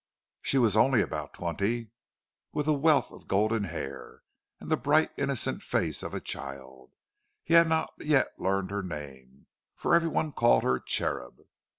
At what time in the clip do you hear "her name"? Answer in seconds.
8.71-9.45